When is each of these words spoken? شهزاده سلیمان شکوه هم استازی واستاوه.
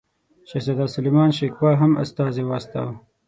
شهزاده 0.49 0.85
سلیمان 0.95 1.29
شکوه 1.39 1.71
هم 1.81 1.91
استازی 2.03 2.43
واستاوه. 2.49 2.93